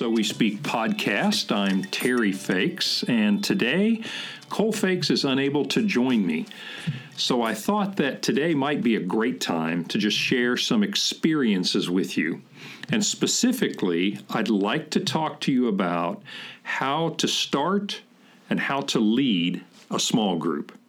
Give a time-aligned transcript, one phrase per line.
[0.00, 1.54] So We Speak podcast.
[1.54, 4.02] I'm Terry Fakes, and today
[4.48, 6.46] Cole Fakes is unable to join me.
[7.18, 11.90] So I thought that today might be a great time to just share some experiences
[11.90, 12.40] with you.
[12.88, 16.22] And specifically, I'd like to talk to you about
[16.62, 18.00] how to start
[18.48, 20.79] and how to lead a small group.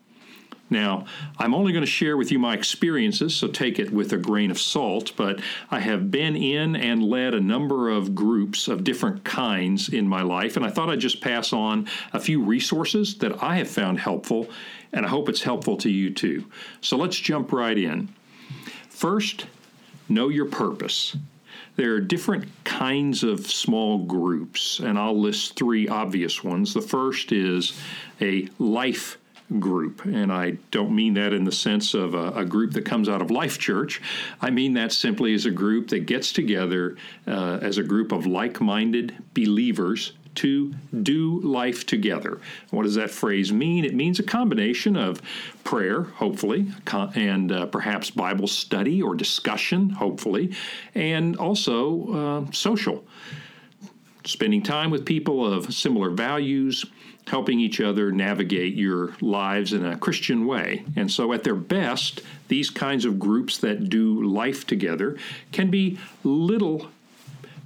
[0.72, 1.06] Now,
[1.38, 4.50] I'm only going to share with you my experiences, so take it with a grain
[4.50, 9.26] of salt, but I have been in and led a number of groups of different
[9.26, 13.44] kinds in my life, and I thought I'd just pass on a few resources that
[13.44, 14.50] I have found helpful,
[14.94, 16.46] and I hope it's helpful to you too.
[16.80, 18.08] So let's jump right in.
[18.90, 19.48] First,
[20.08, 21.18] know your purpose.
[21.76, 26.74] There are different kinds of small groups, and I'll list three obvious ones.
[26.74, 27.78] The first is
[28.22, 29.18] a life
[29.60, 30.06] group.
[30.06, 33.22] And I don't mean that in the sense of a, a, group that comes out
[33.22, 34.02] of Life Church.
[34.42, 36.96] I mean that simply as a group that gets together
[37.28, 42.40] uh, as a group of like minded believers to do life together.
[42.70, 43.84] What does that phrase mean?
[43.84, 45.22] It means a combination of
[45.64, 46.68] prayer, hopefully,
[47.16, 50.54] and uh, perhaps Bible study or discussion, hopefully,
[50.96, 53.04] and also uh, social.
[54.24, 56.86] Spending time with people of similar values,
[57.28, 60.84] helping each other navigate your lives in a Christian way.
[60.96, 65.18] And so, at their best, these kinds of groups that do life together
[65.52, 66.88] can be little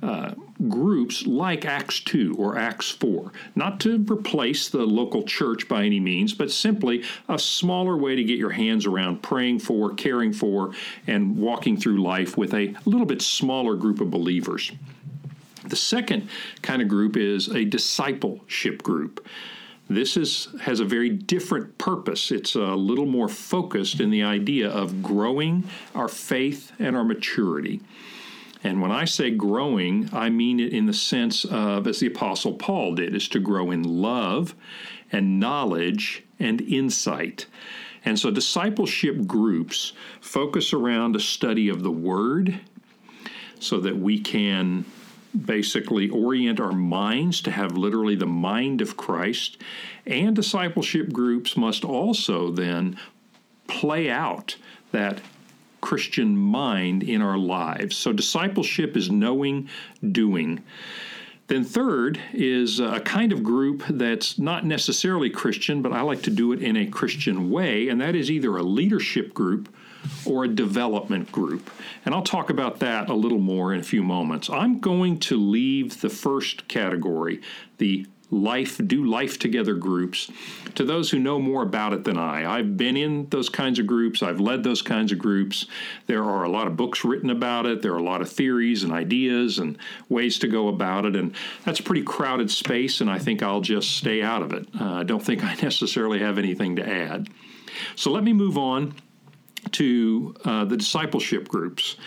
[0.03, 0.33] uh,
[0.69, 5.99] groups like Acts 2 or Acts 4, not to replace the local church by any
[5.99, 10.73] means, but simply a smaller way to get your hands around praying for, caring for,
[11.07, 14.71] and walking through life with a little bit smaller group of believers.
[15.67, 16.29] The second
[16.61, 19.25] kind of group is a discipleship group.
[19.89, 22.31] This is, has a very different purpose.
[22.31, 27.81] It's a little more focused in the idea of growing our faith and our maturity.
[28.63, 32.53] And when I say growing, I mean it in the sense of, as the Apostle
[32.53, 34.55] Paul did, is to grow in love
[35.11, 37.45] and knowledge and insight.
[38.03, 42.59] And so discipleship groups focus around a study of the Word
[43.59, 44.83] so that we can
[45.35, 49.57] basically orient our minds to have literally the mind of Christ.
[50.05, 52.97] And discipleship groups must also then
[53.67, 54.55] play out
[54.91, 55.21] that
[55.81, 57.95] Christian mind in our lives.
[57.95, 59.69] So, discipleship is knowing,
[60.11, 60.63] doing.
[61.47, 66.31] Then, third is a kind of group that's not necessarily Christian, but I like to
[66.31, 69.69] do it in a Christian way, and that is either a leadership group
[70.25, 71.69] or a development group.
[72.05, 74.49] And I'll talk about that a little more in a few moments.
[74.49, 77.41] I'm going to leave the first category,
[77.77, 80.31] the life do life together groups
[80.73, 82.57] to those who know more about it than I.
[82.57, 85.67] I've been in those kinds of groups, I've led those kinds of groups.
[86.07, 88.83] There are a lot of books written about it, there are a lot of theories
[88.83, 89.77] and ideas and
[90.09, 93.61] ways to go about it and that's a pretty crowded space and I think I'll
[93.61, 94.67] just stay out of it.
[94.79, 97.29] Uh, I don't think I necessarily have anything to add.
[97.95, 98.95] So let me move on
[99.75, 101.97] to uh, the discipleship groups.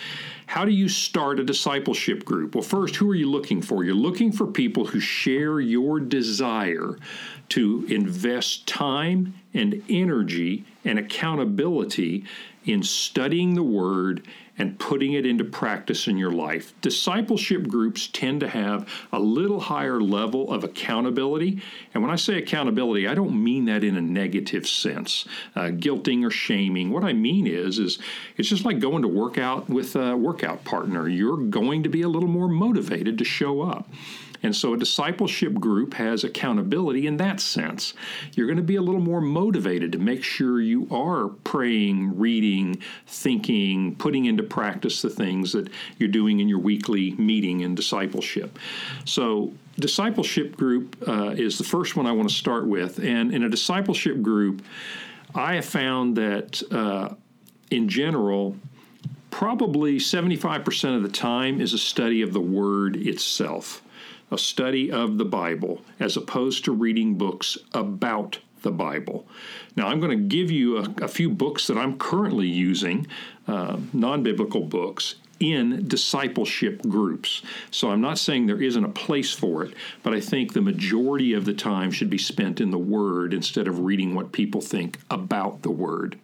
[0.46, 2.54] How do you start a discipleship group?
[2.54, 3.84] Well, first, who are you looking for?
[3.84, 6.96] You're looking for people who share your desire
[7.50, 12.24] to invest time and energy and accountability
[12.64, 14.26] in studying the Word
[14.58, 16.74] and putting it into practice in your life.
[16.80, 21.62] Discipleship groups tend to have a little higher level of accountability.
[21.94, 26.26] And when I say accountability, I don't mean that in a negative sense, uh, guilting
[26.26, 26.90] or shaming.
[26.90, 27.98] What I mean is, is
[28.36, 31.08] it's just like going to work out with a workout partner.
[31.08, 33.88] You're going to be a little more motivated to show up.
[34.42, 37.94] And so a discipleship group has accountability in that sense.
[38.34, 42.82] You're going to be a little more motivated to make sure you are praying, reading,
[43.06, 48.58] thinking, putting into practice the things that you're doing in your weekly meeting in discipleship.
[49.04, 52.98] So discipleship group uh, is the first one I want to start with.
[52.98, 54.62] And in a discipleship group,
[55.34, 57.14] I have found that uh,
[57.70, 58.56] in general,
[59.30, 63.82] probably 75% of the time is a study of the Word itself
[64.30, 69.26] a study of the Bible as opposed to reading books about the Bible.
[69.76, 73.06] Now, I'm going to give you a, a few books that I'm currently using,
[73.46, 77.42] uh, non biblical books, in discipleship groups.
[77.70, 81.32] So I'm not saying there isn't a place for it, but I think the majority
[81.32, 84.98] of the time should be spent in the Word instead of reading what people think
[85.10, 86.18] about the Word.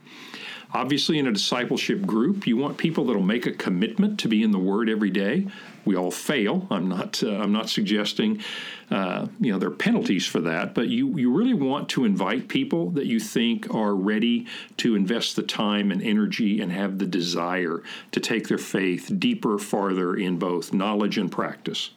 [0.75, 4.51] Obviously, in a discipleship group, you want people that'll make a commitment to be in
[4.51, 5.47] the Word every day.
[5.85, 6.67] We all fail.
[6.69, 7.23] I'm not.
[7.23, 8.43] Uh, I'm not suggesting,
[8.91, 10.75] uh, you know, there are penalties for that.
[10.75, 14.49] But you you really want to invite people that you think are ready
[14.79, 19.59] to invest the time and energy and have the desire to take their faith deeper,
[19.59, 21.91] farther in both knowledge and practice.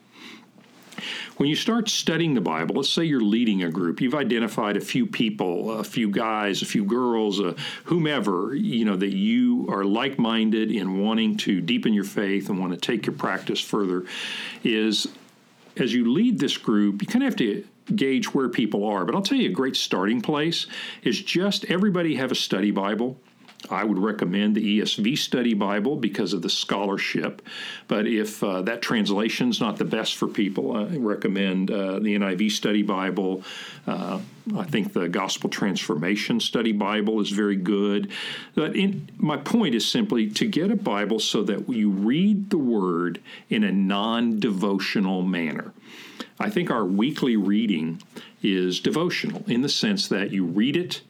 [1.37, 4.81] When you start studying the Bible, let's say you're leading a group, you've identified a
[4.81, 7.53] few people, a few guys, a few girls, uh,
[7.85, 12.59] whomever, you know, that you are like minded in wanting to deepen your faith and
[12.59, 14.05] want to take your practice further,
[14.63, 15.07] is
[15.77, 17.63] as you lead this group, you kind of have to
[17.95, 19.05] gauge where people are.
[19.05, 20.65] But I'll tell you a great starting place
[21.03, 23.17] is just everybody have a study Bible.
[23.69, 27.41] I would recommend the ESV Study Bible because of the scholarship.
[27.87, 32.17] But if uh, that translation is not the best for people, I recommend uh, the
[32.17, 33.43] NIV Study Bible.
[33.85, 34.19] Uh,
[34.55, 38.11] I think the Gospel Transformation Study Bible is very good.
[38.55, 42.59] But in, my point is simply to get a Bible so that you read the
[42.59, 45.73] Word in a non devotional manner.
[46.39, 48.01] I think our weekly reading
[48.43, 51.01] is devotional in the sense that you read it,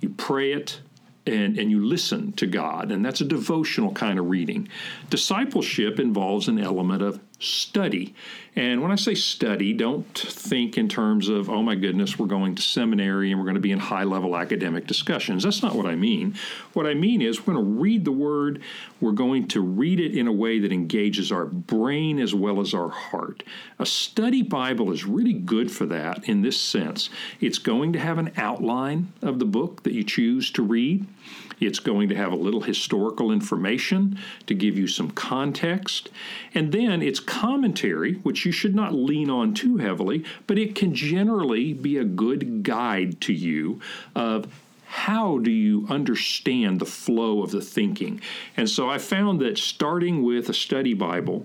[0.00, 0.80] you pray it,
[1.28, 4.68] and, and you listen to God, and that's a devotional kind of reading.
[5.10, 8.14] Discipleship involves an element of study.
[8.56, 12.56] And when I say study, don't think in terms of, oh my goodness, we're going
[12.56, 15.44] to seminary and we're going to be in high level academic discussions.
[15.44, 16.34] That's not what I mean.
[16.72, 18.60] What I mean is we're going to read the word,
[19.00, 22.74] we're going to read it in a way that engages our brain as well as
[22.74, 23.44] our heart.
[23.78, 27.08] A study Bible is really good for that in this sense.
[27.40, 31.06] It's going to have an outline of the book that you choose to read.
[31.60, 36.10] It's going to have a little historical information to give you some context.
[36.54, 40.94] And then it's commentary, which you should not lean on too heavily, but it can
[40.94, 43.80] generally be a good guide to you
[44.14, 44.46] of
[44.88, 48.20] how do you understand the flow of the thinking?
[48.56, 51.44] And so I found that starting with a study Bible,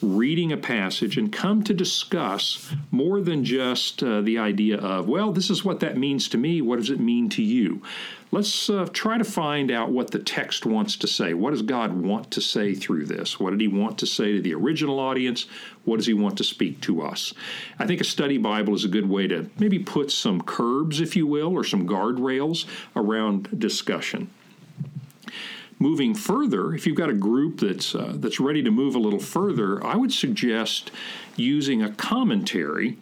[0.00, 5.32] reading a passage, and come to discuss more than just uh, the idea of, well,
[5.32, 6.60] this is what that means to me.
[6.60, 7.82] What does it mean to you?
[8.36, 11.32] Let's uh, try to find out what the text wants to say.
[11.32, 13.40] What does God want to say through this?
[13.40, 15.46] What did He want to say to the original audience?
[15.84, 17.32] What does He want to speak to us?
[17.78, 21.16] I think a study Bible is a good way to maybe put some curbs, if
[21.16, 24.28] you will, or some guardrails around discussion.
[25.78, 29.18] Moving further, if you've got a group that's uh, that's ready to move a little
[29.18, 30.90] further, I would suggest
[31.36, 32.98] using a commentary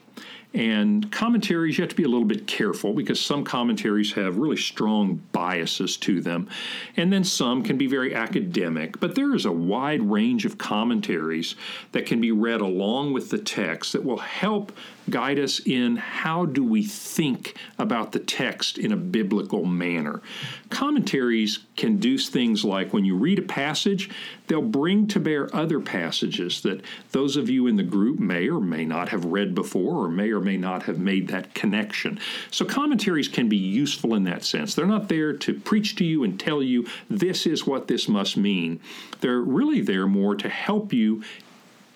[0.55, 4.57] and commentaries, you have to be a little bit careful because some commentaries have really
[4.57, 6.49] strong biases to them.
[6.97, 9.01] And then some can be very academic.
[9.01, 11.57] But there is a wide range of commentaries
[11.91, 14.71] that can be read along with the text that will help
[15.11, 20.23] guide us in how do we think about the text in a biblical manner.
[20.71, 24.09] Commentaries can do things like when you read a passage,
[24.47, 26.83] they'll bring to bear other passages that
[27.13, 30.31] those of you in the group may or may not have read before or may
[30.31, 32.19] or may not have made that connection.
[32.51, 34.75] So commentaries can be useful in that sense.
[34.75, 38.37] They're not there to preach to you and tell you this is what this must
[38.37, 38.81] mean.
[39.21, 41.23] They're really there more to help you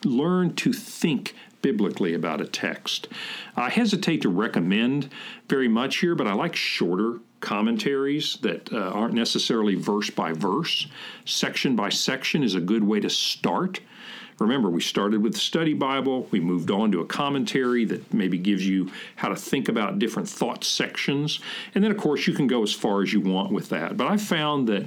[0.04, 3.08] learn to think biblically about a text.
[3.56, 5.10] I hesitate to recommend
[5.48, 10.86] very much here, but I like shorter commentaries that uh, aren't necessarily verse by verse.
[11.24, 13.80] Section by section is a good way to start.
[14.38, 18.38] Remember, we started with the study Bible, we moved on to a commentary that maybe
[18.38, 21.40] gives you how to think about different thought sections.
[21.74, 23.96] And then, of course, you can go as far as you want with that.
[23.96, 24.86] But I found that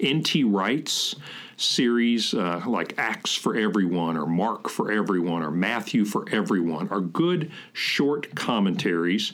[0.00, 0.44] N.T.
[0.44, 1.14] Wright's
[1.58, 7.00] series uh, like Acts for Everyone or Mark for Everyone or Matthew for Everyone are
[7.00, 9.32] good short commentaries.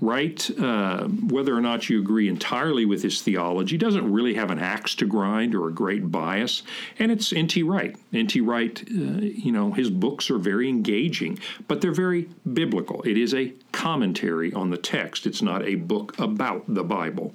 [0.00, 4.58] Wright, uh, whether or not you agree entirely with his theology, doesn't really have an
[4.58, 6.62] axe to grind or a great bias.
[6.98, 7.62] And it's N.T.
[7.62, 7.96] Wright.
[8.12, 8.40] N.T.
[8.40, 13.02] Wright, uh, you know, his books are very engaging, but they're very biblical.
[13.02, 17.34] It is a commentary on the text, it's not a book about the Bible.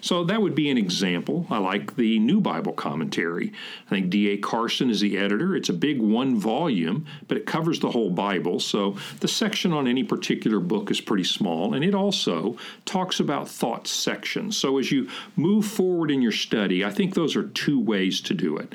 [0.00, 1.46] So that would be an example.
[1.50, 3.52] I like the New Bible Commentary.
[3.86, 4.38] I think D.A.
[4.38, 5.56] Carson is the editor.
[5.56, 8.60] It's a big one volume, but it covers the whole Bible.
[8.60, 13.48] So the section on any particular book is pretty small, and it also talks about
[13.48, 14.56] thought sections.
[14.56, 18.34] So as you move forward in your study, I think those are two ways to
[18.34, 18.74] do it.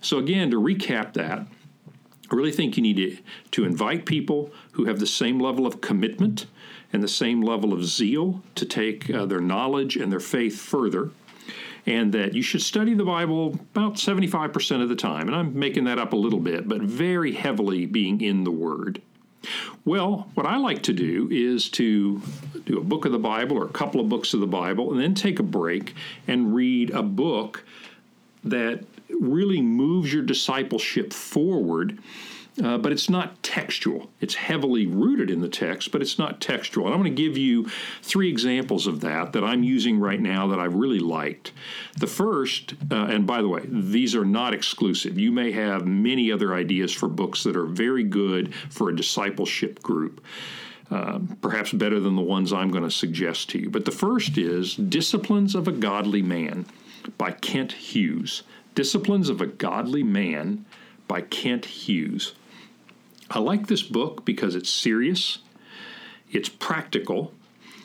[0.00, 1.46] So again, to recap that,
[2.30, 3.18] I really think you need to,
[3.50, 6.46] to invite people who have the same level of commitment
[6.92, 11.10] and the same level of zeal to take uh, their knowledge and their faith further.
[11.84, 15.26] And that you should study the Bible about 75% of the time.
[15.26, 19.02] And I'm making that up a little bit, but very heavily being in the Word.
[19.84, 22.20] Well, what I like to do is to
[22.64, 25.00] do a book of the Bible or a couple of books of the Bible and
[25.00, 25.94] then take a break
[26.28, 27.64] and read a book
[28.44, 31.98] that really moves your discipleship forward
[32.62, 34.10] uh, but it's not textual.
[34.20, 36.86] It's heavily rooted in the text, but it's not textual.
[36.86, 37.68] And I'm going to give you
[38.02, 41.52] three examples of that that I'm using right now that I've really liked.
[41.98, 45.18] The first, uh, and by the way, these are not exclusive.
[45.18, 49.82] You may have many other ideas for books that are very good for a discipleship
[49.82, 50.22] group.
[50.90, 53.70] Uh, perhaps better than the ones I'm going to suggest to you.
[53.70, 56.66] But the first is Disciplines of a Godly Man
[57.16, 58.42] by Kent Hughes.
[58.74, 60.66] Disciplines of a Godly Man
[61.08, 62.34] by Kent Hughes.
[63.34, 65.38] I like this book because it's serious,
[66.30, 67.32] it's practical,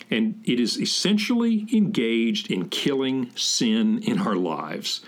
[0.10, 5.02] and it is essentially engaged in killing sin in our lives.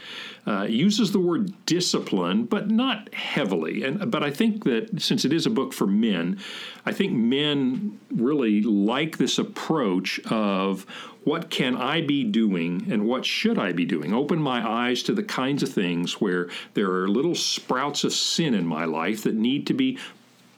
[0.48, 3.84] Uh, uses the word discipline, but not heavily.
[3.84, 6.40] And but I think that since it is a book for men,
[6.86, 10.86] I think men really like this approach of
[11.24, 14.14] what can I be doing and what should I be doing?
[14.14, 18.54] Open my eyes to the kinds of things where there are little sprouts of sin
[18.54, 20.00] in my life that need to be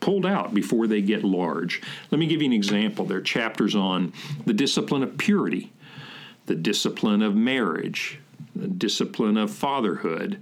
[0.01, 1.81] pulled out before they get large.
[2.11, 3.05] Let me give you an example.
[3.05, 4.11] There are chapters on
[4.45, 5.71] the discipline of purity,
[6.47, 8.19] the discipline of marriage,
[8.55, 10.41] the discipline of fatherhood,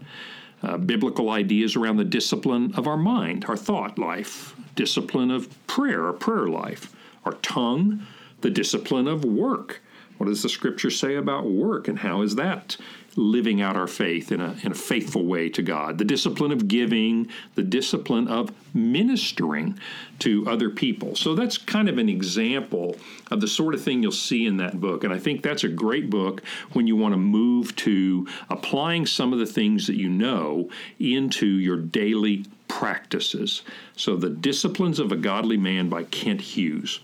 [0.63, 6.06] uh, biblical ideas around the discipline of our mind, our thought life, discipline of prayer,
[6.06, 8.06] our prayer life, our tongue,
[8.42, 9.82] the discipline of work.
[10.20, 12.76] What does the scripture say about work and how is that
[13.16, 16.68] living out our faith in a, in a faithful way to God, the discipline of
[16.68, 19.80] giving, the discipline of ministering
[20.20, 21.16] to other people.
[21.16, 22.98] So that's kind of an example
[23.32, 25.06] of the sort of thing you'll see in that book.
[25.06, 29.32] And I think that's a great book when you want to move to applying some
[29.32, 33.62] of the things that you know into your daily practices.
[33.96, 37.00] So, The Disciplines of a Godly Man by Kent Hughes.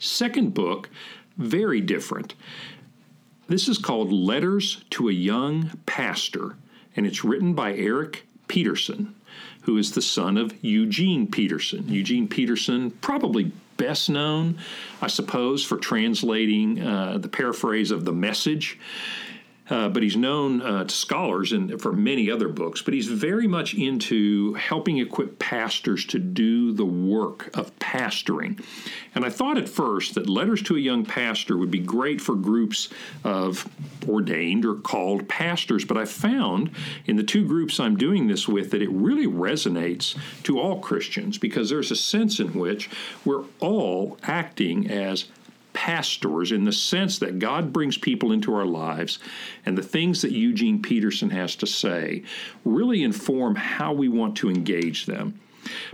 [0.00, 0.88] Second book,
[1.36, 2.34] very different.
[3.48, 6.56] This is called Letters to a Young Pastor,
[6.94, 9.14] and it's written by Eric Peterson,
[9.62, 11.88] who is the son of Eugene Peterson.
[11.88, 14.58] Eugene Peterson, probably best known,
[15.00, 18.78] I suppose, for translating uh, the paraphrase of The Message
[19.70, 22.82] uh, but he's known uh, to scholars and for many other books.
[22.82, 28.62] But he's very much into helping equip pastors to do the work of pastoring.
[29.14, 32.34] And I thought at first that Letters to a Young Pastor would be great for
[32.34, 32.88] groups
[33.24, 33.68] of
[34.08, 35.84] ordained or called pastors.
[35.84, 36.70] But I found
[37.06, 41.38] in the two groups I'm doing this with that it really resonates to all Christians
[41.38, 42.90] because there's a sense in which
[43.24, 45.26] we're all acting as
[45.80, 49.18] pastors in the sense that God brings people into our lives,
[49.64, 52.22] and the things that Eugene Peterson has to say
[52.66, 55.40] really inform how we want to engage them.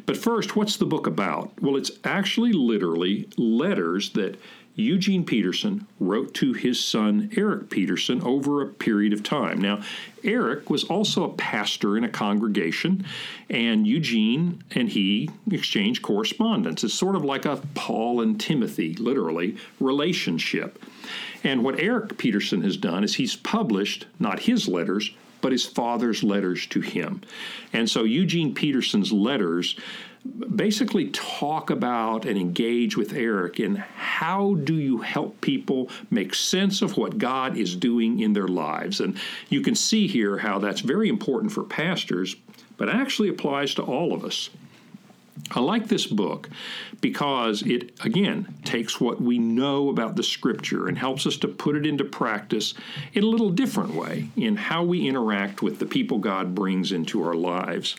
[0.04, 1.52] But first, what's the book about?
[1.62, 4.40] Well, it's actually literally letters that
[4.76, 9.58] Eugene Peterson wrote to his son Eric Peterson over a period of time.
[9.58, 9.80] Now,
[10.22, 13.06] Eric was also a pastor in a congregation,
[13.48, 16.84] and Eugene and he exchanged correspondence.
[16.84, 20.84] It's sort of like a Paul and Timothy, literally, relationship.
[21.42, 26.22] And what Eric Peterson has done is he's published not his letters, but his father's
[26.22, 27.22] letters to him.
[27.72, 29.76] And so Eugene Peterson's letters
[30.54, 36.82] basically talk about and engage with Eric in how do you help people make sense
[36.82, 39.00] of what God is doing in their lives.
[39.00, 42.36] And you can see here how that's very important for pastors,
[42.76, 44.50] but actually applies to all of us.
[45.52, 46.48] I like this book
[47.00, 51.76] because it, again, takes what we know about the scripture and helps us to put
[51.76, 52.74] it into practice
[53.12, 57.22] in a little different way in how we interact with the people God brings into
[57.22, 57.96] our lives.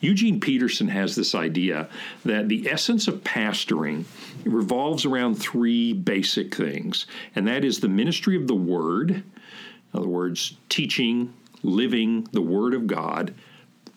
[0.00, 1.88] Eugene Peterson has this idea
[2.24, 4.04] that the essence of pastoring
[4.44, 9.24] revolves around three basic things, and that is the ministry of the Word, in
[9.94, 11.32] other words, teaching,
[11.62, 13.34] living the Word of God,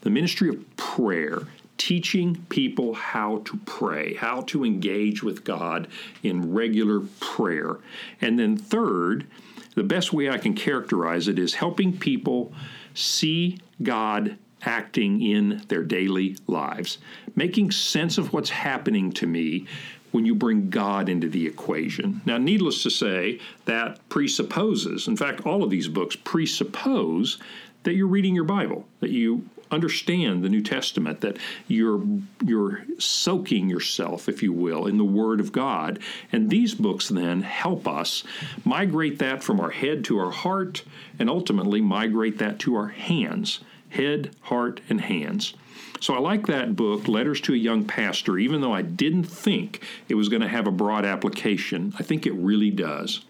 [0.01, 1.41] the ministry of prayer,
[1.77, 5.87] teaching people how to pray, how to engage with God
[6.23, 7.77] in regular prayer.
[8.21, 9.27] And then, third,
[9.75, 12.51] the best way I can characterize it is helping people
[12.93, 16.97] see God acting in their daily lives,
[17.35, 19.67] making sense of what's happening to me
[20.11, 22.21] when you bring God into the equation.
[22.25, 27.37] Now, needless to say, that presupposes, in fact, all of these books presuppose
[27.83, 32.01] that you're reading your Bible, that you understand the New Testament, that you're
[32.43, 35.99] you're soaking yourself, if you will, in the Word of God.
[36.31, 38.23] And these books then help us
[38.63, 40.83] migrate that from our head to our heart
[41.19, 43.59] and ultimately migrate that to our hands
[43.89, 45.53] head, heart, and hands.
[45.99, 49.83] So I like that book, Letters to a Young Pastor, even though I didn't think
[50.07, 51.93] it was going to have a broad application.
[51.97, 53.21] I think it really does.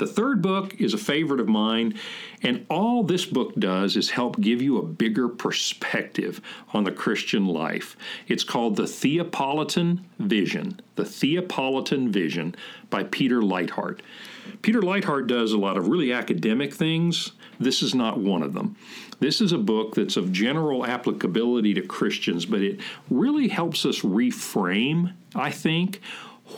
[0.00, 1.92] The third book is a favorite of mine,
[2.42, 6.40] and all this book does is help give you a bigger perspective
[6.72, 7.98] on the Christian life.
[8.26, 12.54] It's called The Theopolitan Vision, The Theopolitan Vision
[12.88, 14.00] by Peter Leithart.
[14.62, 17.32] Peter Leithart does a lot of really academic things.
[17.58, 18.76] This is not one of them.
[19.18, 22.80] This is a book that's of general applicability to Christians, but it
[23.10, 26.00] really helps us reframe, I think,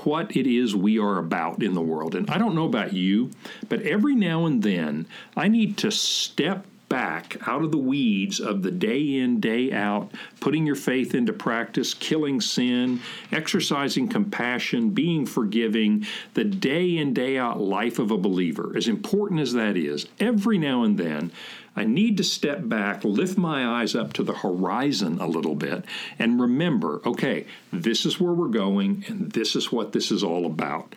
[0.05, 2.15] what it is we are about in the world.
[2.15, 3.31] And I don't know about you,
[3.69, 5.07] but every now and then
[5.37, 10.11] I need to step back out of the weeds of the day in, day out,
[10.41, 13.01] putting your faith into practice, killing sin,
[13.33, 19.41] exercising compassion, being forgiving, the day in, day out life of a believer, as important
[19.41, 21.33] as that is, every now and then
[21.75, 25.87] I need to step back, lift my eyes up to the horizon a little bit,
[26.19, 30.45] and remember okay, this is where we're going, and this is what this is all
[30.45, 30.95] about.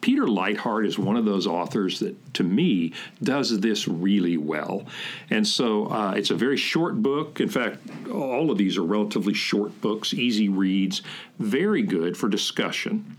[0.00, 4.86] Peter Leithart is one of those authors that, to me, does this really well.
[5.30, 7.40] And so uh, it's a very short book.
[7.40, 7.78] In fact,
[8.10, 11.02] all of these are relatively short books, easy reads,
[11.38, 13.16] very good for discussion.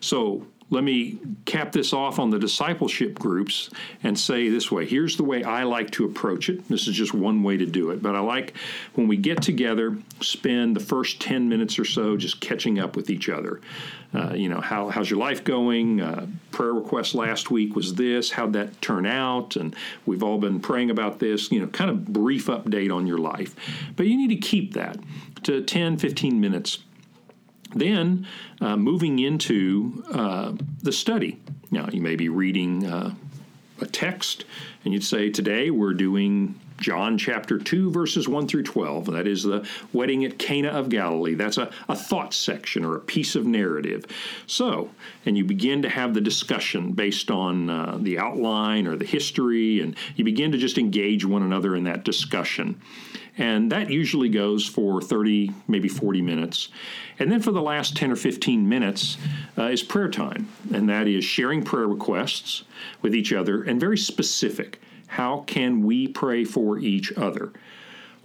[0.00, 3.68] So let me cap this off on the discipleship groups
[4.02, 6.66] and say this way here's the way I like to approach it.
[6.68, 8.54] This is just one way to do it, but I like
[8.94, 13.10] when we get together, spend the first 10 minutes or so just catching up with
[13.10, 13.60] each other.
[14.14, 16.00] Uh, you know, how, how's your life going?
[16.00, 18.30] Uh, prayer request last week was this.
[18.30, 19.56] How'd that turn out?
[19.56, 19.76] And
[20.06, 21.52] we've all been praying about this.
[21.52, 23.54] You know, kind of brief update on your life.
[23.96, 24.98] But you need to keep that
[25.44, 26.78] to 10, 15 minutes
[27.74, 28.26] then
[28.60, 30.52] uh, moving into uh,
[30.82, 31.40] the study.
[31.70, 33.14] Now, you may be reading uh,
[33.80, 34.44] a text,
[34.84, 39.06] and you'd say, Today we're doing John chapter 2, verses 1 through 12.
[39.06, 41.34] That is the wedding at Cana of Galilee.
[41.34, 44.04] That's a, a thought section or a piece of narrative.
[44.46, 44.90] So,
[45.24, 49.80] and you begin to have the discussion based on uh, the outline or the history,
[49.80, 52.80] and you begin to just engage one another in that discussion.
[53.38, 56.68] And that usually goes for 30, maybe 40 minutes.
[57.18, 59.16] And then for the last 10 or 15 minutes
[59.56, 62.64] uh, is prayer time, and that is sharing prayer requests
[63.00, 64.80] with each other and very specific.
[65.06, 67.52] How can we pray for each other?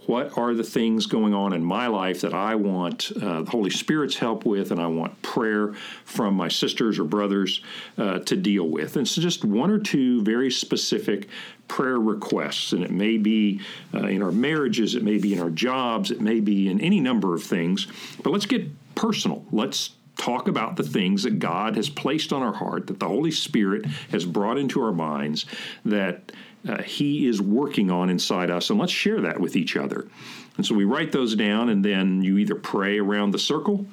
[0.08, 3.68] What are the things going on in my life that I want uh, the Holy
[3.68, 5.74] Spirit's help with, and I want prayer
[6.06, 7.62] from my sisters or brothers
[7.98, 8.96] uh, to deal with?
[8.96, 11.28] And so, just one or two very specific
[11.68, 13.60] prayer requests, and it may be
[13.94, 17.00] uh, in our marriages, it may be in our jobs, it may be in any
[17.00, 17.86] number of things.
[18.22, 19.44] But let's get personal.
[19.52, 23.30] Let's talk about the things that God has placed on our heart, that the Holy
[23.30, 25.46] Spirit has brought into our minds,
[25.84, 26.32] that
[26.68, 30.08] uh, He is working on inside us, and let's share that with each other.
[30.56, 33.86] And so we write those down, and then you either pray around the circle.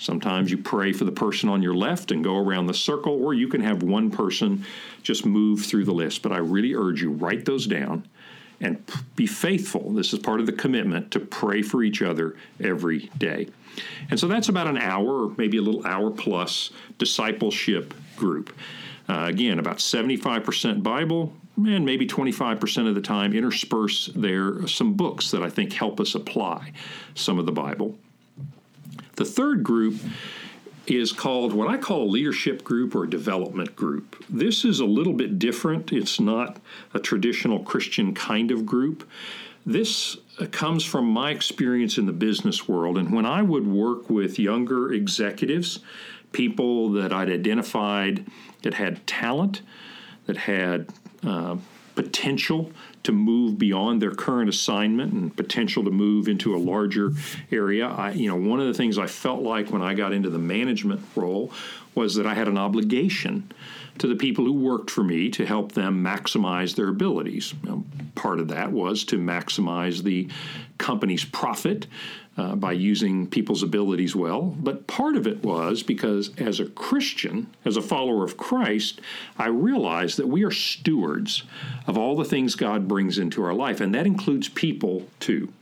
[0.00, 3.34] Sometimes you pray for the person on your left and go around the circle, or
[3.34, 4.64] you can have one person
[5.02, 6.22] just move through the list.
[6.22, 8.08] But I really urge you, write those down
[8.62, 8.82] and
[9.14, 9.90] be faithful.
[9.90, 13.48] This is part of the commitment to pray for each other every day.
[14.08, 18.54] And so that's about an hour or maybe a little hour plus discipleship group.
[19.06, 25.30] Uh, again, about 75% Bible, and maybe 25% of the time intersperse there some books
[25.30, 26.72] that I think help us apply
[27.14, 27.98] some of the Bible.
[29.20, 29.96] The third group
[30.86, 34.16] is called what I call a leadership group or a development group.
[34.30, 35.92] This is a little bit different.
[35.92, 36.58] It's not
[36.94, 39.06] a traditional Christian kind of group.
[39.66, 40.16] This
[40.52, 42.96] comes from my experience in the business world.
[42.96, 45.80] And when I would work with younger executives,
[46.32, 48.24] people that I'd identified
[48.62, 49.60] that had talent,
[50.24, 50.88] that had
[51.22, 51.58] uh,
[51.94, 57.12] potential to move beyond their current assignment and potential to move into a larger
[57.50, 57.86] area.
[57.86, 60.38] I, you know, one of the things I felt like when I got into the
[60.38, 61.52] management role
[61.94, 63.50] was that I had an obligation
[63.98, 67.52] to the people who worked for me to help them maximize their abilities.
[67.62, 70.28] Know, part of that was to maximize the
[70.78, 71.86] company's profit
[72.38, 77.48] uh, by using people's abilities well, but part of it was because as a Christian,
[77.66, 79.00] as a follower of Christ,
[79.36, 81.42] I realized that we are stewards
[81.86, 85.52] of all the things God brings into our life, and that includes people too.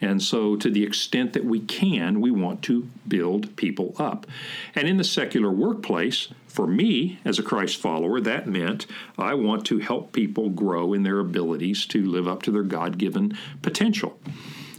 [0.00, 4.26] And so, to the extent that we can, we want to build people up.
[4.74, 8.86] And in the secular workplace, for me as a Christ follower, that meant
[9.18, 12.96] I want to help people grow in their abilities to live up to their God
[12.96, 14.18] given potential.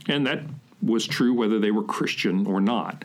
[0.08, 0.44] And that
[0.86, 3.04] was true whether they were Christian or not.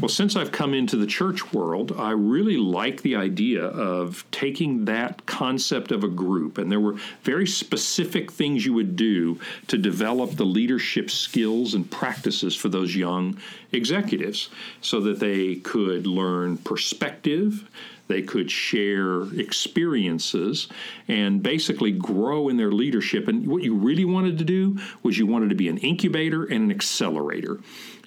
[0.00, 4.84] Well, since I've come into the church world, I really like the idea of taking
[4.86, 9.38] that concept of a group, and there were very specific things you would do
[9.68, 13.38] to develop the leadership skills and practices for those young
[13.72, 17.68] executives so that they could learn perspective
[18.10, 20.66] They could share experiences
[21.06, 23.28] and basically grow in their leadership.
[23.28, 26.64] And what you really wanted to do was you wanted to be an incubator and
[26.64, 27.60] an accelerator.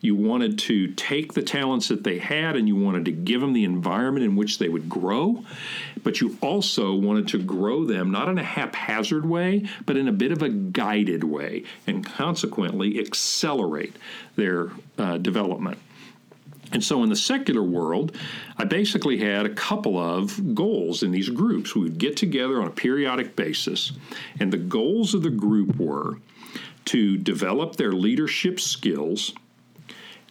[0.03, 3.53] You wanted to take the talents that they had and you wanted to give them
[3.53, 5.45] the environment in which they would grow,
[6.03, 10.11] but you also wanted to grow them not in a haphazard way, but in a
[10.11, 13.95] bit of a guided way, and consequently accelerate
[14.35, 15.77] their uh, development.
[16.73, 18.13] And so in the secular world,
[18.57, 21.75] I basically had a couple of goals in these groups.
[21.75, 23.93] We would get together on a periodic basis,
[24.41, 26.17] and the goals of the group were
[26.85, 29.33] to develop their leadership skills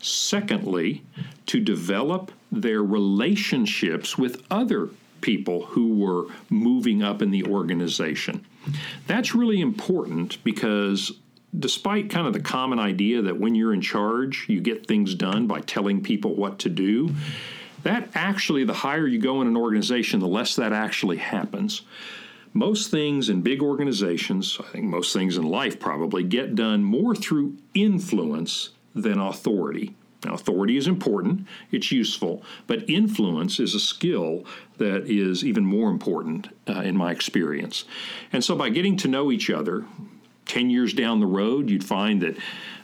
[0.02, 1.02] Secondly,
[1.46, 8.44] to develop their relationships with other people who were moving up in the organization.
[9.06, 11.12] That's really important because
[11.56, 15.46] despite kind of the common idea that when you're in charge, you get things done
[15.46, 17.14] by telling people what to do,
[17.84, 21.82] that actually, the higher you go in an organization, the less that actually happens.
[22.52, 27.14] Most things in big organizations, I think most things in life probably, get done more
[27.14, 29.94] through influence than authority.
[30.24, 34.44] Now, authority is important, it's useful, but influence is a skill
[34.78, 37.84] that is even more important uh, in my experience.
[38.32, 39.84] And so, by getting to know each other,
[40.52, 42.36] 10 years down the road, you'd find that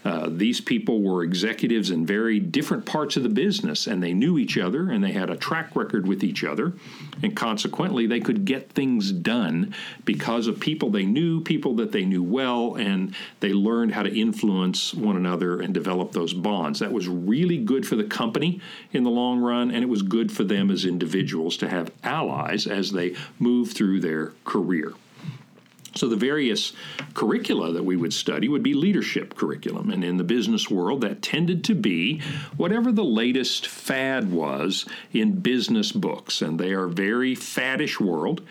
[0.03, 4.39] uh, these people were executives in very different parts of the business, and they knew
[4.39, 6.73] each other and they had a track record with each other.
[7.23, 9.75] And consequently, they could get things done
[10.07, 14.19] because of people they knew, people that they knew well, and they learned how to
[14.19, 16.79] influence one another and develop those bonds.
[16.79, 20.33] That was really good for the company in the long run, and it was good
[20.33, 24.95] for them as individuals to have allies as they move through their career.
[25.95, 26.73] So, the various
[27.15, 29.91] curricula that we would study would be leadership curriculum.
[29.91, 32.21] And in the business world, that tended to be
[32.57, 36.43] whatever the latest fad was in business books.
[36.43, 38.43] And they are very faddish world.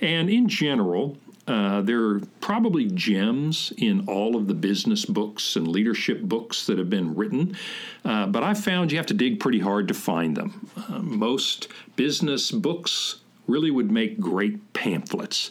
[0.00, 5.66] And in general, uh, there are probably gems in all of the business books and
[5.66, 7.56] leadership books that have been written,
[8.04, 10.70] uh, but I've found you have to dig pretty hard to find them.
[10.76, 13.16] Uh, most business books
[13.48, 15.50] really would make great pamphlets.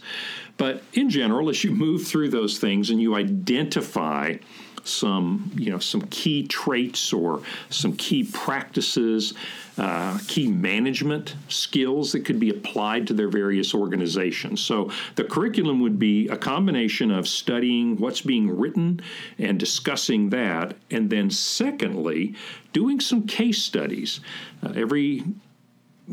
[0.62, 4.36] But in general, as you move through those things and you identify
[4.84, 9.34] some, you know, some key traits or some key practices,
[9.80, 14.62] uh, key management skills that could be applied to their various organizations.
[14.62, 19.02] So the curriculum would be a combination of studying what's being written
[19.40, 22.36] and discussing that, and then secondly,
[22.72, 24.20] doing some case studies.
[24.62, 25.24] Uh, every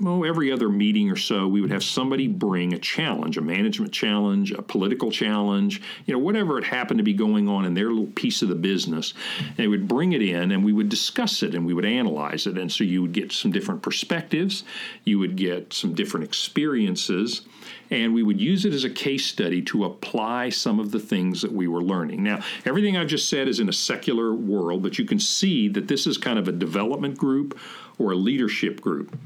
[0.01, 3.93] well, every other meeting or so, we would have somebody bring a challenge, a management
[3.93, 7.89] challenge, a political challenge, you know, whatever it happened to be going on in their
[7.89, 9.15] little piece of the business.
[9.39, 12.47] And they would bring it in and we would discuss it and we would analyze
[12.47, 12.59] it.
[12.59, 14.65] And so you would get some different perspectives,
[15.05, 17.43] you would get some different experiences,
[17.91, 21.43] and we would use it as a case study to apply some of the things
[21.43, 22.23] that we were learning.
[22.23, 25.89] Now, everything I've just said is in a secular world, but you can see that
[25.89, 27.59] this is kind of a development group
[27.99, 29.17] or a leadership group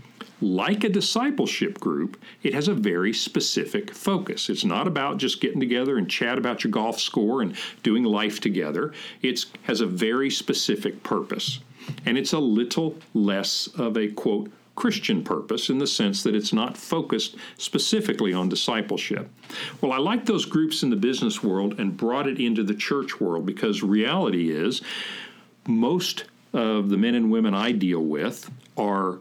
[0.42, 4.50] like a discipleship group, it has a very specific focus.
[4.50, 8.40] It's not about just getting together and chat about your golf score and doing life
[8.40, 8.92] together.
[9.22, 11.60] It has a very specific purpose.
[12.06, 16.52] And it's a little less of a quote Christian purpose in the sense that it's
[16.52, 19.28] not focused specifically on discipleship.
[19.80, 23.20] Well, I like those groups in the business world and brought it into the church
[23.20, 24.82] world because reality is
[25.66, 29.18] most of the men and women I deal with are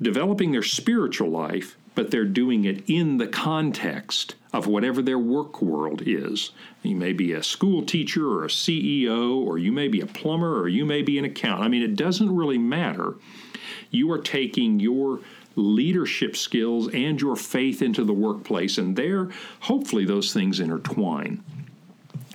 [0.00, 5.60] developing their spiritual life, but they're doing it in the context of whatever their work
[5.60, 6.50] world is.
[6.82, 10.58] You may be a school teacher or a CEO, or you may be a plumber,
[10.58, 11.64] or you may be an accountant.
[11.64, 13.14] I mean, it doesn't really matter.
[13.90, 15.20] You are taking your
[15.56, 19.28] leadership skills and your faith into the workplace, and there,
[19.60, 21.42] hopefully, those things intertwine.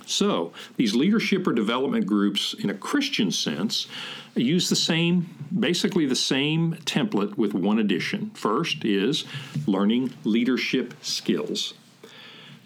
[0.05, 3.87] So, these leadership or development groups, in a Christian sense,
[4.35, 8.31] use the same, basically the same template with one addition.
[8.31, 9.25] First is
[9.65, 11.73] learning leadership skills.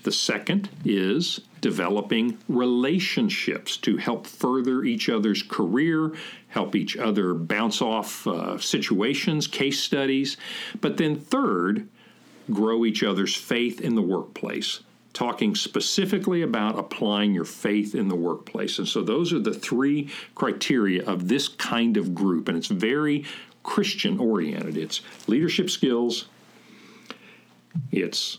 [0.04, 6.14] The second is developing relationships to help further each other's career,
[6.48, 10.38] help each other bounce off uh, situations, case studies.
[10.80, 11.88] But then, third,
[12.50, 14.80] grow each other's faith in the workplace
[15.20, 18.80] talking specifically about applying your faith in the workplace.
[18.80, 22.48] And so those are the three criteria of this kind of group.
[22.48, 23.26] And it's very
[23.62, 26.30] Christian oriented it's leadership skills,
[27.92, 28.38] it's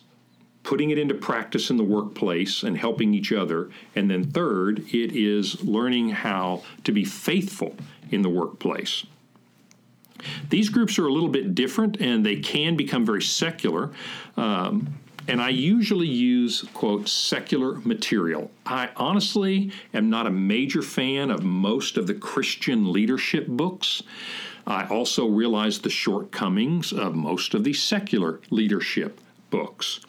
[0.63, 3.69] putting it into practice in the workplace and helping each other.
[3.95, 7.77] And then, third, it is learning how to be faithful
[8.11, 9.05] in the workplace.
[10.49, 13.91] These groups are a little bit different and they can become very secular.
[14.39, 14.95] Um,
[15.31, 18.51] and I usually use, quote, secular material.
[18.67, 24.03] I honestly am not a major fan of most of the Christian leadership books.
[24.67, 30.01] I also realize the shortcomings of most of the secular leadership books.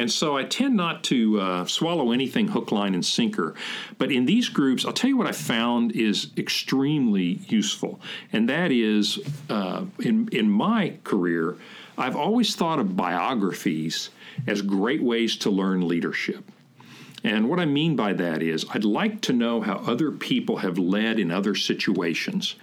[0.00, 3.54] And so I tend not to uh, swallow anything hook, line, and sinker.
[3.98, 8.00] But in these groups, I'll tell you what I found is extremely useful.
[8.32, 9.18] And that is,
[9.50, 11.58] uh, in, in my career,
[11.98, 14.08] I've always thought of biographies
[14.46, 16.50] as great ways to learn leadership.
[17.22, 20.78] And what I mean by that is, I'd like to know how other people have
[20.78, 22.54] led in other situations.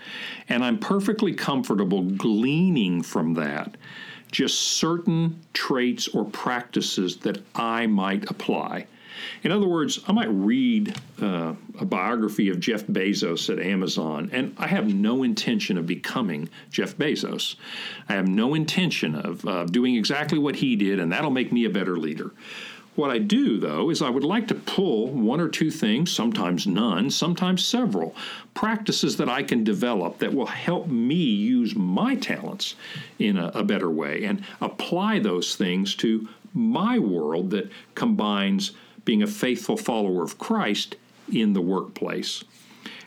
[0.49, 3.77] And I'm perfectly comfortable gleaning from that
[4.31, 8.87] just certain traits or practices that I might apply.
[9.43, 14.55] In other words, I might read uh, a biography of Jeff Bezos at Amazon, and
[14.57, 17.55] I have no intention of becoming Jeff Bezos.
[18.09, 21.65] I have no intention of uh, doing exactly what he did, and that'll make me
[21.65, 22.31] a better leader.
[22.97, 26.65] What I do, though, is I would like to pull one or two things, sometimes
[26.65, 28.15] none, sometimes several,
[28.55, 32.73] practices that I can develop that will help me use my talents
[33.19, 38.71] in a, a better way and apply those things to my world that combines
[39.05, 40.95] being a faithful follower of Christ
[41.31, 42.43] in the workplace.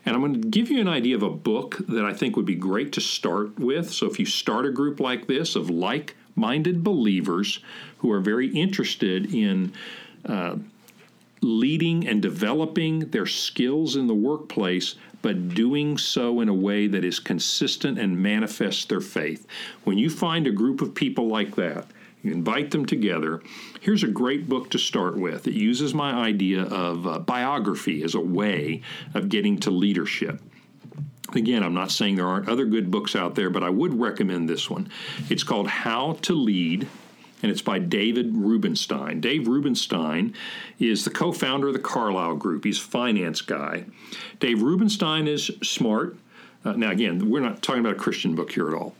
[0.05, 2.45] And I'm going to give you an idea of a book that I think would
[2.45, 3.91] be great to start with.
[3.91, 7.59] So if you start a group like this of like minded believers
[7.99, 9.71] who are very interested in
[10.25, 10.55] uh,
[11.41, 17.05] leading and developing their skills in the workplace, but doing so in a way that
[17.05, 19.45] is consistent and manifests their faith.
[19.83, 21.85] When you find a group of people like that,
[22.23, 23.41] you invite them together.
[23.79, 25.47] Here's a great book to start with.
[25.47, 28.81] It uses my idea of uh, biography as a way
[29.15, 30.39] of getting to leadership.
[31.33, 34.49] Again, I'm not saying there aren't other good books out there, but I would recommend
[34.49, 34.89] this one.
[35.29, 36.87] It's called How to Lead,
[37.41, 39.21] and it's by David Rubenstein.
[39.21, 40.33] Dave Rubenstein
[40.79, 43.85] is the co founder of the Carlyle Group, he's a finance guy.
[44.39, 46.17] Dave Rubenstein is smart.
[46.63, 48.93] Uh, now, again, we're not talking about a Christian book here at all.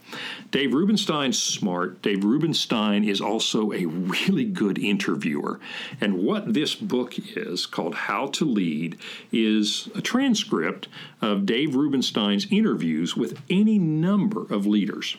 [0.50, 2.02] Dave Rubenstein's smart.
[2.02, 5.60] Dave Rubenstein is also a really good interviewer.
[6.00, 8.98] And what this book is, called How to Lead,
[9.32, 10.88] is a transcript
[11.22, 15.18] of Dave Rubenstein's interviews with any number of leaders.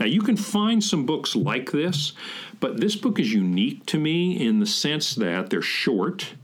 [0.00, 2.14] Now, you can find some books like this,
[2.60, 6.34] but this book is unique to me in the sense that they're short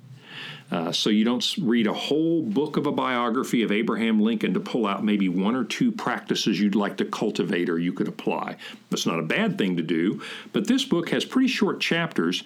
[0.70, 4.60] uh, so you don't read a whole book of a biography of Abraham Lincoln to
[4.60, 8.56] pull out maybe one or two practices you'd like to cultivate or you could apply.
[8.88, 12.44] That's not a bad thing to do, but this book has pretty short chapters.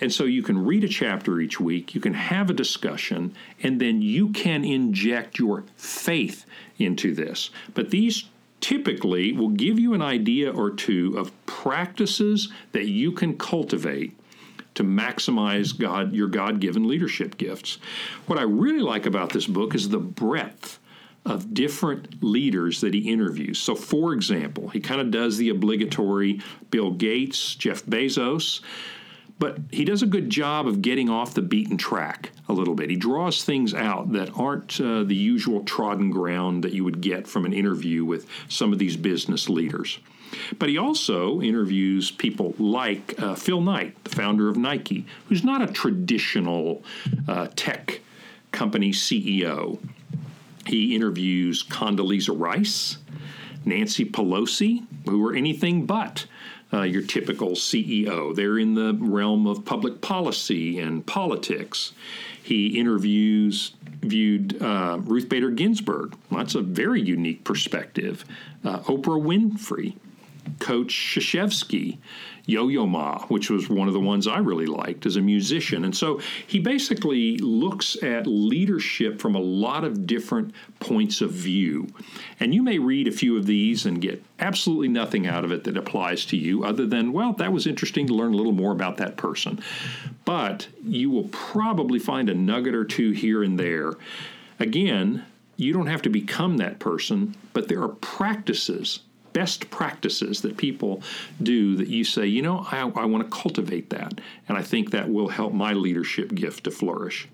[0.00, 3.80] And so you can read a chapter each week, you can have a discussion, and
[3.80, 6.44] then you can inject your faith
[6.78, 7.50] into this.
[7.74, 8.24] But these
[8.60, 14.16] typically will give you an idea or two of practices that you can cultivate
[14.74, 17.78] to maximize God your God-given leadership gifts.
[18.26, 20.78] What I really like about this book is the breadth
[21.24, 23.58] of different leaders that he interviews.
[23.58, 28.60] So, for example, he kind of does the obligatory Bill Gates, Jeff Bezos,
[29.38, 32.90] but he does a good job of getting off the beaten track a little bit.
[32.90, 37.26] He draws things out that aren't uh, the usual trodden ground that you would get
[37.26, 39.98] from an interview with some of these business leaders.
[40.58, 45.62] But he also interviews people like uh, Phil Knight, the founder of Nike, who's not
[45.62, 46.82] a traditional
[47.28, 48.00] uh, tech
[48.52, 49.78] company CEO.
[50.66, 52.98] He interviews Condoleezza Rice,
[53.64, 56.26] Nancy Pelosi, who are anything but
[56.72, 58.34] uh, your typical CEO.
[58.34, 61.92] They're in the realm of public policy and politics.
[62.42, 66.14] He interviews viewed uh, Ruth Bader Ginsburg.
[66.30, 68.24] Well, that's a very unique perspective.
[68.64, 69.96] Uh, Oprah Winfrey,
[70.58, 71.98] Coach Krzyzewski,
[72.46, 75.84] Yo Yo Ma, which was one of the ones I really liked as a musician.
[75.84, 81.88] And so he basically looks at leadership from a lot of different points of view.
[82.40, 85.64] And you may read a few of these and get absolutely nothing out of it
[85.64, 88.72] that applies to you, other than, well, that was interesting to learn a little more
[88.72, 89.60] about that person.
[90.26, 93.94] But you will probably find a nugget or two here and there.
[94.60, 95.24] Again,
[95.56, 99.00] you don't have to become that person, but there are practices
[99.34, 101.02] best practices that people
[101.42, 104.20] do that you say, you know, I, I want to cultivate that.
[104.48, 107.28] And I think that will help my leadership gift to flourish.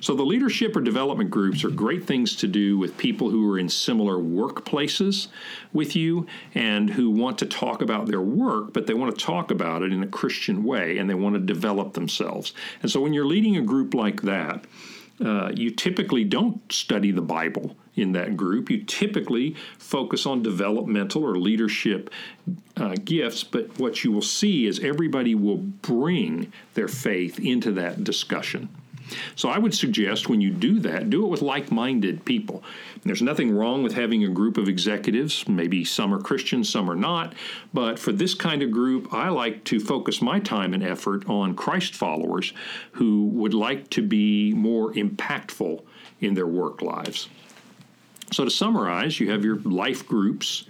[0.00, 3.58] So, the leadership or development groups are great things to do with people who are
[3.58, 5.28] in similar workplaces
[5.72, 9.50] with you and who want to talk about their work, but they want to talk
[9.50, 12.52] about it in a Christian way and they want to develop themselves.
[12.82, 14.64] And so, when you're leading a group like that,
[15.24, 18.70] uh, you typically don't study the Bible in that group.
[18.70, 22.10] You typically focus on developmental or leadership
[22.76, 28.04] uh, gifts, but what you will see is everybody will bring their faith into that
[28.04, 28.68] discussion.
[29.36, 32.62] So I would suggest when you do that, do it with like minded people.
[33.04, 35.46] There's nothing wrong with having a group of executives.
[35.48, 37.34] Maybe some are Christians, some are not.
[37.72, 41.54] But for this kind of group, I like to focus my time and effort on
[41.54, 42.52] Christ followers
[42.92, 45.82] who would like to be more impactful
[46.20, 47.28] in their work lives.
[48.32, 50.64] So, to summarize, you have your life groups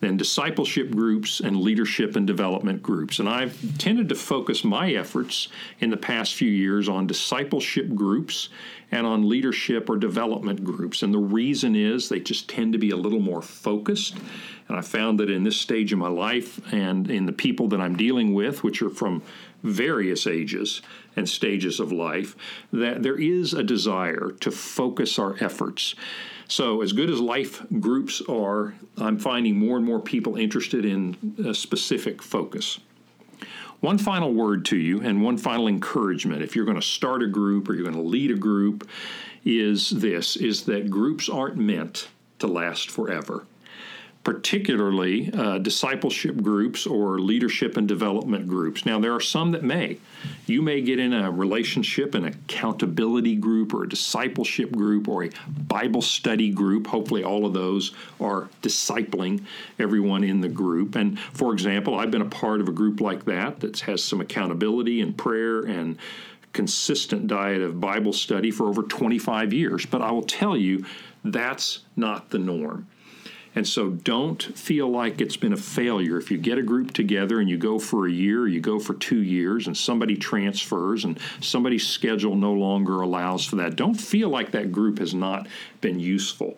[0.00, 3.18] then discipleship groups and leadership and development groups.
[3.18, 5.48] And I've tended to focus my efforts
[5.80, 8.48] in the past few years on discipleship groups
[8.90, 11.02] and on leadership or development groups.
[11.02, 14.16] And the reason is they just tend to be a little more focused.
[14.68, 17.80] And I found that in this stage of my life and in the people that
[17.80, 19.22] I'm dealing with, which are from
[19.62, 20.80] various ages
[21.16, 22.36] and stages of life,
[22.72, 25.94] that there is a desire to focus our efforts.
[26.50, 31.36] So, as good as life groups are, I'm finding more and more people interested in
[31.44, 32.80] a specific focus.
[33.80, 37.28] One final word to you and one final encouragement if you're going to start a
[37.28, 38.88] group or you're going to lead a group
[39.44, 42.08] is this is that groups aren't meant
[42.40, 43.46] to last forever
[44.28, 48.84] particularly uh, discipleship groups or leadership and development groups.
[48.84, 49.96] Now, there are some that may.
[50.44, 55.30] You may get in a relationship, an accountability group, or a discipleship group, or a
[55.66, 56.88] Bible study group.
[56.88, 59.44] Hopefully, all of those are discipling
[59.78, 60.94] everyone in the group.
[60.94, 64.20] And for example, I've been a part of a group like that that has some
[64.20, 65.96] accountability and prayer and
[66.52, 69.86] consistent diet of Bible study for over 25 years.
[69.86, 70.84] But I will tell you,
[71.24, 72.86] that's not the norm.
[73.58, 76.16] And so don't feel like it's been a failure.
[76.16, 78.94] If you get a group together and you go for a year, you go for
[78.94, 84.28] two years, and somebody transfers and somebody's schedule no longer allows for that, don't feel
[84.28, 85.48] like that group has not
[85.80, 86.56] been useful.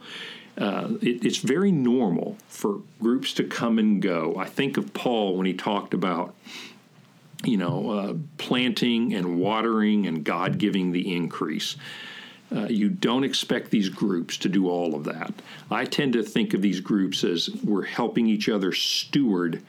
[0.58, 4.36] Uh, it, it's very normal for groups to come and go.
[4.36, 6.34] I think of Paul when he talked about
[7.44, 11.76] you know, uh, planting and watering and God giving the increase.
[12.54, 15.32] Uh, you don't expect these groups to do all of that.
[15.70, 19.62] I tend to think of these groups as we're helping each other steward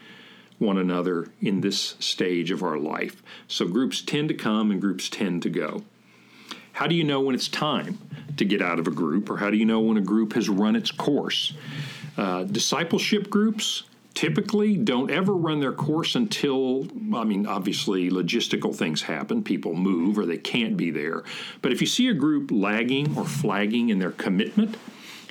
[0.57, 3.21] one another in this stage of our life.
[3.47, 5.83] So groups tend to come and groups tend to go.
[6.73, 7.99] How do you know when it's time
[8.37, 10.49] to get out of a group, or how do you know when a group has
[10.49, 11.53] run its course?
[12.17, 19.01] Uh, discipleship groups typically don't ever run their course until, I mean, obviously logistical things
[19.01, 19.43] happen.
[19.43, 21.23] People move or they can't be there.
[21.61, 24.77] But if you see a group lagging or flagging in their commitment,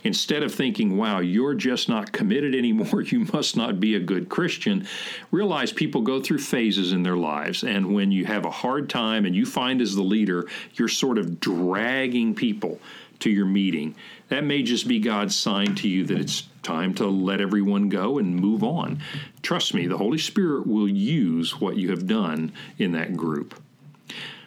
[0.02, 4.28] instead of thinking, wow, you're just not committed anymore, you must not be a good
[4.28, 4.86] Christian,
[5.30, 7.62] realize people go through phases in their lives.
[7.64, 11.18] And when you have a hard time and you find as the leader, you're sort
[11.18, 12.80] of dragging people
[13.20, 13.94] to your meeting,
[14.28, 18.18] that may just be God's sign to you that it's time to let everyone go
[18.18, 19.00] and move on.
[19.42, 23.60] Trust me, the Holy Spirit will use what you have done in that group.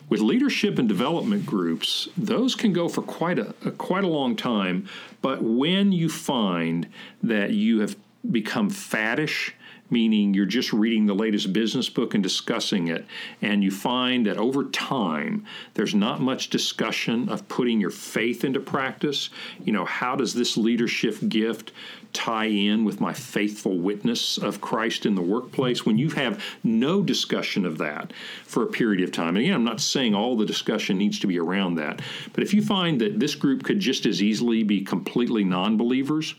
[0.09, 4.35] With leadership and development groups, those can go for quite a, a quite a long
[4.35, 4.87] time,
[5.21, 6.87] but when you find
[7.23, 7.95] that you have
[8.29, 9.53] become faddish
[9.89, 13.05] meaning you're just reading the latest business book and discussing it,
[13.41, 18.59] and you find that over time there's not much discussion of putting your faith into
[18.59, 19.29] practice.
[19.63, 21.71] You know, how does this leadership gift
[22.11, 25.85] tie in with my faithful witness of Christ in the workplace?
[25.85, 28.13] When you have no discussion of that
[28.45, 31.27] for a period of time, and again, I'm not saying all the discussion needs to
[31.27, 32.01] be around that,
[32.33, 36.35] but if you find that this group could just as easily be completely non believers,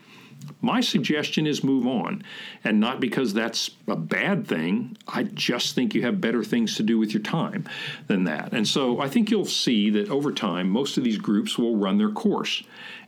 [0.60, 2.22] my suggestion is move on.
[2.64, 4.96] And not because that's a bad thing.
[5.08, 7.68] I just think you have better things to do with your time
[8.06, 8.52] than that.
[8.52, 11.98] And so I think you'll see that over time, most of these groups will run
[11.98, 12.62] their course.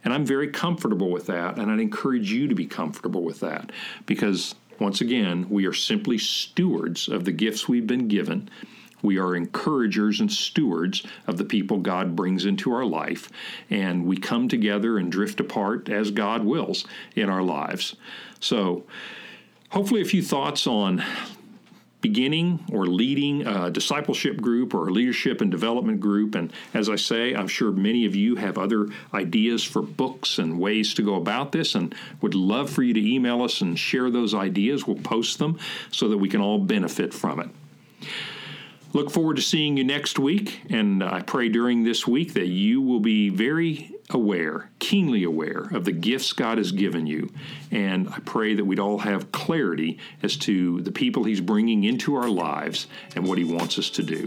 [0.04, 1.58] And I'm very comfortable with that.
[1.58, 3.72] And I'd encourage you to be comfortable with that
[4.06, 8.48] because, once again, we are simply stewards of the gifts we've been given
[9.06, 13.30] we are encouragers and stewards of the people God brings into our life,
[13.70, 17.96] and we come together and drift apart as God wills in our lives.
[18.40, 18.84] So,
[19.70, 21.02] hopefully, a few thoughts on
[22.00, 26.34] beginning or leading a discipleship group or a leadership and development group.
[26.34, 30.60] And as I say, I'm sure many of you have other ideas for books and
[30.60, 34.10] ways to go about this and would love for you to email us and share
[34.10, 34.86] those ideas.
[34.86, 35.58] We'll post them
[35.90, 37.48] so that we can all benefit from it.
[38.92, 42.80] Look forward to seeing you next week, and I pray during this week that you
[42.80, 47.30] will be very aware, keenly aware of the gifts God has given you.
[47.70, 52.14] And I pray that we'd all have clarity as to the people He's bringing into
[52.14, 54.26] our lives and what He wants us to do.